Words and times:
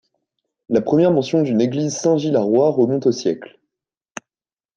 La 0.69 0.81
première 0.81 1.11
mention 1.11 1.43
d'une 1.43 1.61
église 1.61 1.95
Saint-Gilles 1.95 2.35
à 2.35 2.41
Roye 2.41 2.71
remonte 2.71 3.05
au 3.05 3.11
siècle. 3.11 3.59